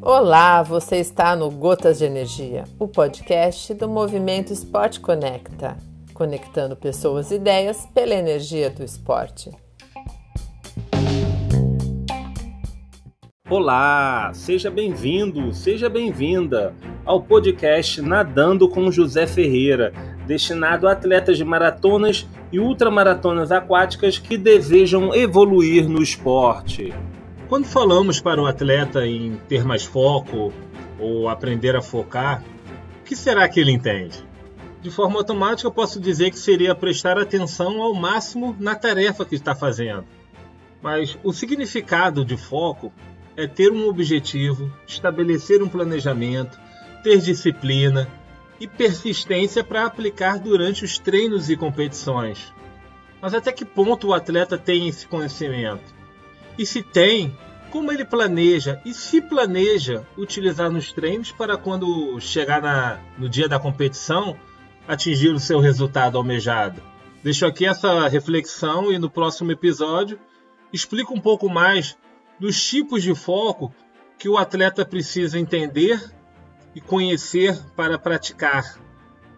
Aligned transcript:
Olá, 0.00 0.62
você 0.62 0.96
está 0.96 1.36
no 1.36 1.50
Gotas 1.50 1.98
de 1.98 2.06
Energia, 2.06 2.64
o 2.78 2.88
podcast 2.88 3.74
do 3.74 3.88
Movimento 3.88 4.52
Esporte 4.52 5.00
Conecta, 5.00 5.76
conectando 6.14 6.74
pessoas 6.74 7.30
e 7.30 7.34
ideias 7.34 7.86
pela 7.92 8.14
energia 8.14 8.70
do 8.70 8.82
esporte. 8.82 9.50
Olá, 13.50 14.30
seja 14.34 14.70
bem-vindo, 14.70 15.52
seja 15.54 15.88
bem-vinda 15.88 16.74
ao 17.04 17.22
podcast 17.22 18.02
Nadando 18.02 18.68
com 18.68 18.90
José 18.90 19.26
Ferreira, 19.26 19.92
destinado 20.28 20.86
a 20.86 20.92
atletas 20.92 21.38
de 21.38 21.44
maratonas 21.44 22.28
e 22.52 22.60
ultramaratonas 22.60 23.50
aquáticas 23.50 24.18
que 24.18 24.36
desejam 24.36 25.14
evoluir 25.14 25.88
no 25.88 26.02
esporte. 26.02 26.92
Quando 27.48 27.64
falamos 27.64 28.20
para 28.20 28.40
o 28.40 28.46
atleta 28.46 29.06
em 29.06 29.40
ter 29.48 29.64
mais 29.64 29.84
foco 29.84 30.52
ou 31.00 31.30
aprender 31.30 31.74
a 31.74 31.80
focar, 31.80 32.44
o 33.00 33.04
que 33.04 33.16
será 33.16 33.48
que 33.48 33.58
ele 33.58 33.72
entende? 33.72 34.22
De 34.82 34.90
forma 34.90 35.18
automática, 35.18 35.70
posso 35.70 35.98
dizer 35.98 36.30
que 36.30 36.38
seria 36.38 36.74
prestar 36.74 37.16
atenção 37.16 37.82
ao 37.82 37.94
máximo 37.94 38.54
na 38.60 38.74
tarefa 38.74 39.24
que 39.24 39.34
está 39.34 39.54
fazendo. 39.54 40.04
Mas 40.82 41.18
o 41.24 41.32
significado 41.32 42.22
de 42.22 42.36
foco 42.36 42.92
é 43.34 43.46
ter 43.46 43.72
um 43.72 43.88
objetivo, 43.88 44.70
estabelecer 44.86 45.62
um 45.62 45.68
planejamento, 45.68 46.60
ter 47.02 47.18
disciplina 47.18 48.06
e 48.60 48.66
persistência 48.66 49.62
para 49.62 49.84
aplicar 49.84 50.38
durante 50.38 50.84
os 50.84 50.98
treinos 50.98 51.48
e 51.48 51.56
competições. 51.56 52.52
Mas 53.20 53.34
até 53.34 53.52
que 53.52 53.64
ponto 53.64 54.08
o 54.08 54.14
atleta 54.14 54.56
tem 54.56 54.88
esse 54.88 55.06
conhecimento? 55.06 55.94
E 56.56 56.66
se 56.66 56.82
tem, 56.82 57.36
como 57.70 57.92
ele 57.92 58.04
planeja 58.04 58.80
e 58.84 58.94
se 58.94 59.20
planeja 59.20 60.06
utilizar 60.16 60.70
nos 60.70 60.92
treinos 60.92 61.30
para 61.30 61.56
quando 61.56 62.18
chegar 62.20 62.62
na, 62.62 62.98
no 63.16 63.28
dia 63.28 63.48
da 63.48 63.58
competição 63.58 64.36
atingir 64.86 65.30
o 65.30 65.40
seu 65.40 65.60
resultado 65.60 66.16
almejado? 66.16 66.80
Deixo 67.22 67.44
aqui 67.44 67.66
essa 67.66 68.08
reflexão 68.08 68.92
e 68.92 68.98
no 68.98 69.10
próximo 69.10 69.50
episódio 69.50 70.18
explico 70.72 71.14
um 71.14 71.20
pouco 71.20 71.48
mais 71.48 71.96
dos 72.38 72.62
tipos 72.62 73.02
de 73.02 73.14
foco 73.14 73.74
que 74.18 74.28
o 74.28 74.36
atleta 74.36 74.84
precisa 74.84 75.38
entender 75.38 76.12
e 76.78 76.80
conhecer 76.80 77.58
para 77.74 77.98
praticar. 77.98 78.78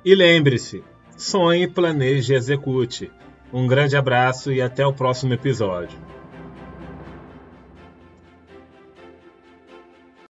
E 0.04 0.14
lembre-se, 0.14 0.84
sonhe, 1.16 1.66
planeje 1.66 2.34
e 2.34 2.36
execute. 2.36 3.10
Um 3.50 3.66
grande 3.66 3.96
abraço 3.96 4.52
e 4.52 4.60
até 4.60 4.86
o 4.86 4.92
próximo 4.92 5.32
episódio. 5.32 5.98